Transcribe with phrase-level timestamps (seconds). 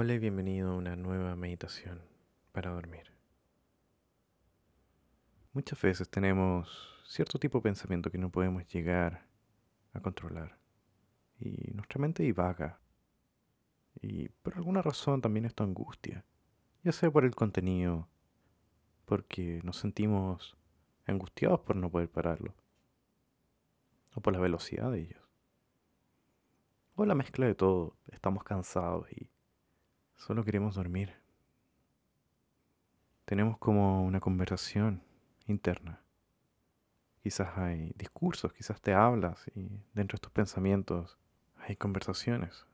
[0.00, 2.00] Hola y bienvenido a una nueva meditación
[2.52, 3.10] para dormir.
[5.52, 9.26] Muchas veces tenemos cierto tipo de pensamiento que no podemos llegar
[9.92, 10.56] a controlar
[11.40, 12.78] y nuestra mente divaga
[14.00, 16.24] y por alguna razón también esto angustia,
[16.84, 18.06] ya sea por el contenido,
[19.04, 20.56] porque nos sentimos
[21.06, 22.54] angustiados por no poder pararlo,
[24.14, 25.28] o por la velocidad de ellos,
[26.94, 29.28] o la mezcla de todo, estamos cansados y
[30.18, 31.14] Solo queremos dormir.
[33.24, 35.00] Tenemos como una conversación
[35.46, 36.02] interna.
[37.22, 41.18] Quizás hay discursos, quizás te hablas y dentro de estos pensamientos
[41.56, 42.66] hay conversaciones.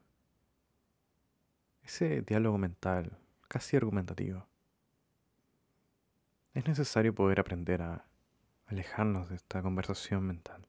[1.83, 4.49] Ese diálogo mental, casi argumentativo.
[6.55, 8.07] Es necesario poder aprender a
[8.67, 10.67] alejarnos de esta conversación mental.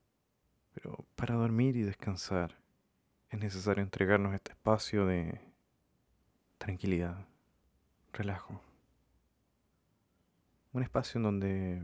[0.73, 2.57] Pero para dormir y descansar
[3.29, 5.54] es necesario entregarnos este espacio de
[6.65, 7.27] tranquilidad,
[8.11, 8.59] relajo.
[10.73, 11.83] Un espacio en donde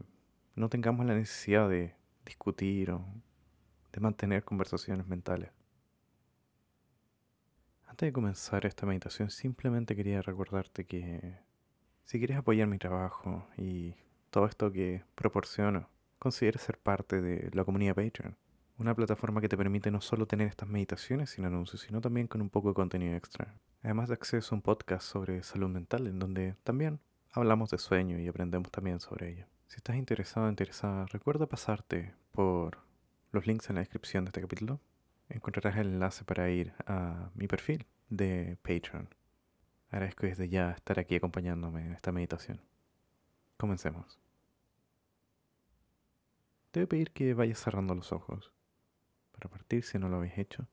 [0.56, 1.94] no tengamos la necesidad de
[2.26, 3.06] discutir o
[3.94, 5.52] de mantener conversaciones mentales.
[7.86, 11.38] Antes de comenzar esta meditación simplemente quería recordarte que
[12.04, 13.94] si quieres apoyar mi trabajo y
[14.32, 18.36] todo esto que proporciono, considera ser parte de la comunidad Patreon.
[18.80, 22.42] Una plataforma que te permite no solo tener estas meditaciones sin anuncios, sino también con
[22.42, 23.54] un poco de contenido extra.
[23.84, 27.00] Además de acceso a un podcast sobre salud mental, en donde también
[27.32, 29.48] hablamos de sueño y aprendemos también sobre ello.
[29.68, 32.78] Si estás interesado o interesada, recuerda pasarte por
[33.32, 34.80] los links en la descripción de este capítulo.
[35.30, 39.10] Encontrarás el enlace para ir a mi perfil de Patreon.
[39.90, 42.62] Agradezco desde ya estar aquí acompañándome en esta meditación.
[43.58, 44.20] Comencemos.
[46.72, 48.52] Te voy a pedir que vayas cerrando los ojos
[49.32, 50.68] para partir si no lo habéis hecho.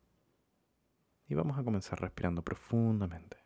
[1.29, 3.37] Y vamos a comenzar respirando profundamente.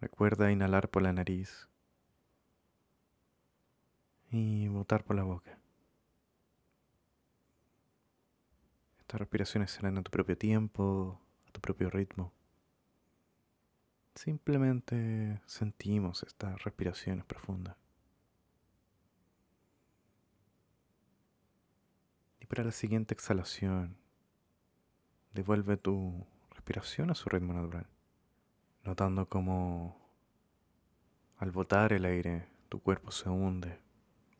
[0.00, 1.68] Recuerda inhalar por la nariz
[4.30, 5.58] y botar por la boca.
[9.00, 12.32] Estas respiraciones serán a tu propio tiempo, a tu propio ritmo.
[14.22, 17.74] Simplemente sentimos estas respiraciones profundas.
[22.38, 23.96] Y para la siguiente exhalación,
[25.32, 27.86] devuelve tu respiración a su ritmo natural,
[28.84, 29.96] notando cómo
[31.38, 33.80] al botar el aire tu cuerpo se hunde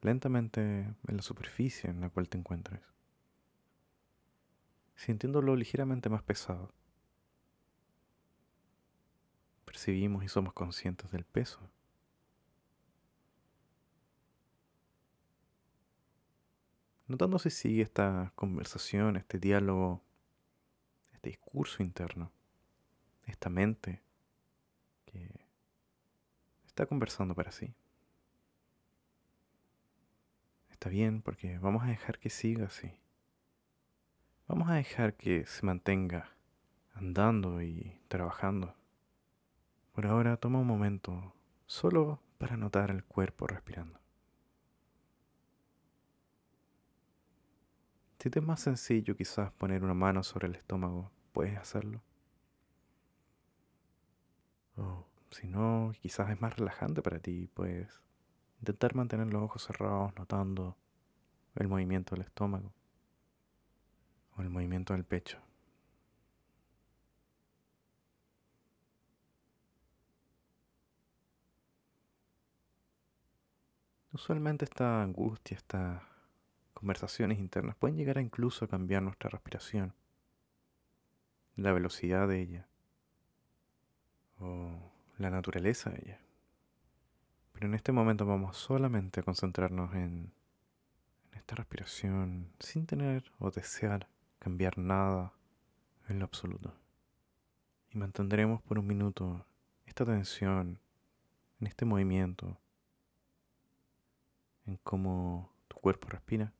[0.02, 2.82] lentamente en la superficie en la cual te encuentres
[4.94, 6.74] sintiéndolo ligeramente más pesado.
[9.88, 11.58] Y somos conscientes del peso.
[17.06, 20.02] Notando si sigue esta conversación, este diálogo,
[21.12, 22.30] este discurso interno,
[23.24, 24.02] esta mente
[25.06, 25.28] que
[26.66, 27.74] está conversando para sí.
[30.70, 32.92] Está bien porque vamos a dejar que siga así.
[34.46, 36.30] Vamos a dejar que se mantenga
[36.94, 38.79] andando y trabajando.
[40.00, 41.34] Por ahora toma un momento
[41.66, 44.00] solo para notar el cuerpo respirando.
[48.18, 52.00] Si te es más sencillo quizás poner una mano sobre el estómago, puedes hacerlo.
[54.78, 58.00] O si no, quizás es más relajante para ti, puedes
[58.60, 60.78] intentar mantener los ojos cerrados notando
[61.56, 62.72] el movimiento del estómago
[64.34, 65.42] o el movimiento del pecho.
[74.20, 76.02] Usualmente esta angustia, estas
[76.74, 79.94] conversaciones internas pueden llegar a incluso a cambiar nuestra respiración,
[81.56, 82.68] la velocidad de ella
[84.38, 84.72] o
[85.16, 86.20] la naturaleza de ella.
[87.52, 90.34] Pero en este momento vamos solamente a concentrarnos en,
[91.32, 94.06] en esta respiración sin tener o desear
[94.38, 95.32] cambiar nada
[96.10, 96.74] en lo absoluto.
[97.90, 99.46] Y mantendremos por un minuto
[99.86, 100.78] esta tensión,
[101.58, 102.58] en este movimiento,
[104.82, 106.52] cómo tu cuerpo respira.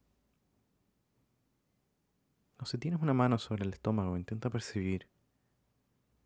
[2.58, 5.08] O si tienes una mano sobre el estómago, intenta percibir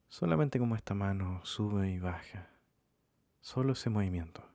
[0.09, 2.49] solamente cómo esta mano sube y baja.
[3.41, 4.54] Solo ese movimiento.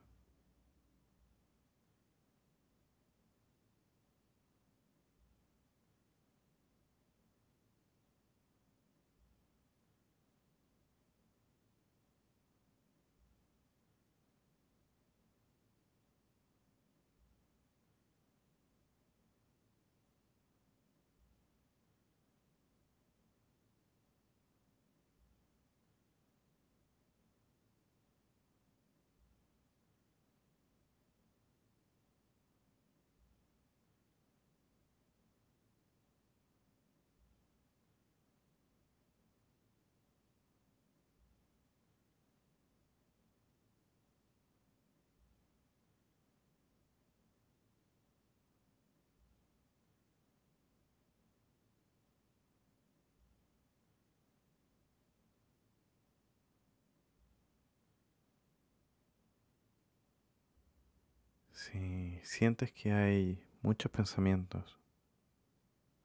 [61.71, 64.79] Si sientes que hay muchos pensamientos,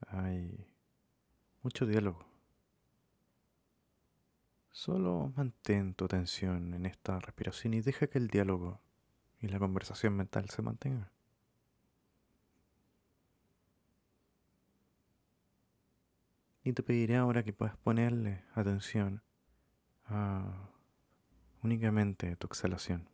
[0.09, 0.67] hay
[1.63, 2.27] mucho diálogo,
[4.73, 8.83] solo mantén tu atención en esta respiración y deja que el diálogo
[9.41, 11.11] y la conversación mental se mantengan.
[16.63, 19.23] Y te pediré ahora que puedas ponerle atención
[20.07, 20.69] a
[21.63, 23.14] únicamente tu exhalación.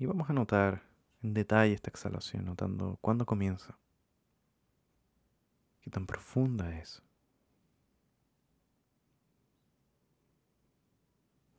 [0.00, 0.82] Y vamos a notar
[1.22, 3.76] en detalle esta exhalación, notando cuándo comienza,
[5.82, 7.02] qué tan profunda es,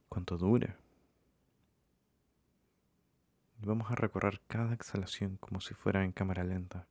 [0.10, 0.76] cuánto dura.
[3.62, 6.88] Y vamos a recorrer cada exhalación como si fuera en cámara lenta.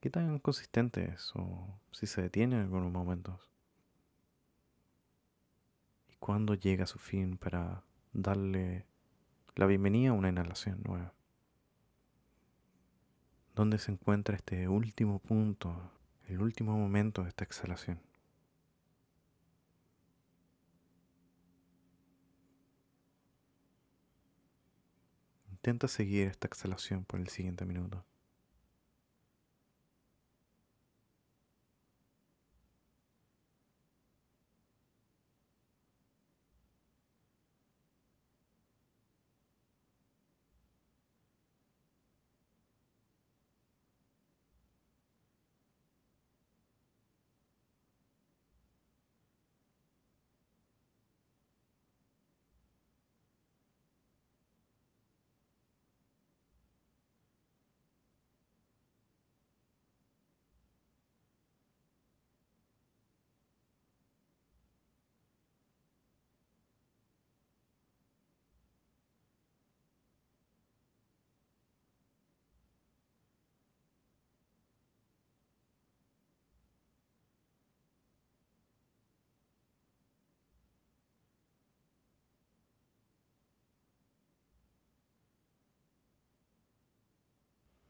[0.00, 3.50] ¿Qué tan consistente es o si se detiene en algunos momentos?
[6.08, 7.82] ¿Y cuándo llega a su fin para
[8.14, 8.86] darle
[9.56, 11.12] la bienvenida a una inhalación nueva.
[13.54, 15.90] ¿Dónde se encuentra este último punto,
[16.28, 18.00] el último momento de esta exhalación?
[25.50, 28.04] Intenta seguir esta exhalación por el siguiente minuto.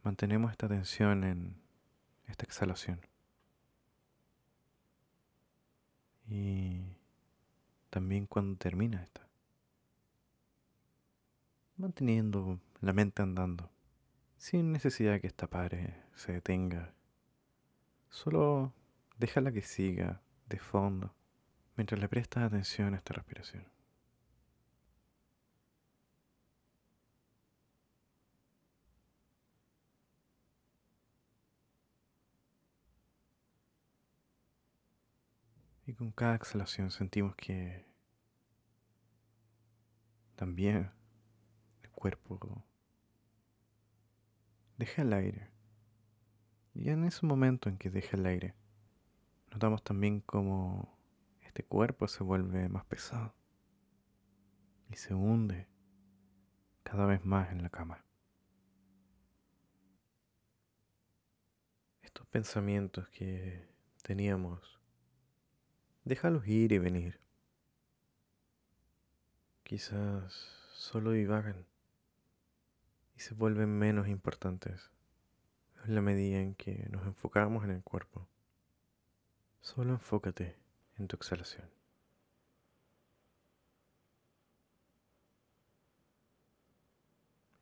[0.04, 1.56] Mantenemos esta tensión en
[2.26, 3.00] esta exhalación.
[6.28, 6.82] Y
[7.88, 9.26] también cuando termina esta.
[11.76, 13.70] Manteniendo la mente andando,
[14.36, 16.92] sin necesidad que esta pare, se detenga.
[18.10, 18.74] Solo
[19.18, 21.14] déjala que siga de fondo
[21.76, 23.73] mientras le prestas atención a esta respiración.
[35.86, 37.84] Y con cada exhalación sentimos que
[40.34, 40.90] también
[41.82, 42.64] el cuerpo
[44.78, 45.50] deja el aire.
[46.74, 48.54] Y en ese momento en que deja el aire,
[49.52, 50.98] notamos también como
[51.42, 53.34] este cuerpo se vuelve más pesado
[54.90, 55.68] y se hunde
[56.82, 58.04] cada vez más en la cama.
[62.02, 63.68] Estos pensamientos que
[64.02, 64.73] teníamos
[66.04, 67.18] Déjalos ir y venir.
[69.62, 70.32] Quizás
[70.74, 71.64] solo divagan
[73.16, 74.90] y se vuelven menos importantes
[75.86, 78.28] en la medida en que nos enfocamos en el cuerpo.
[79.62, 80.58] Solo enfócate
[80.98, 81.70] en tu exhalación.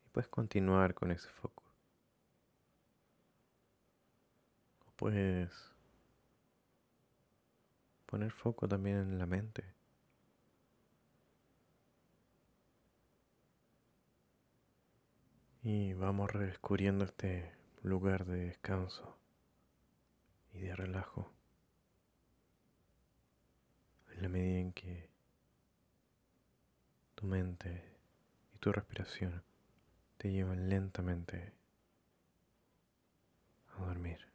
[0.05, 1.63] Y puedes continuar con ese foco.
[4.85, 5.72] O puedes
[8.13, 9.73] poner foco también en la mente.
[15.63, 19.17] Y vamos redescubriendo este lugar de descanso
[20.53, 21.33] y de relajo
[24.11, 25.09] en la medida en que
[27.15, 27.97] tu mente
[28.53, 29.41] y tu respiración
[30.17, 31.51] te llevan lentamente
[33.75, 34.32] a dormir.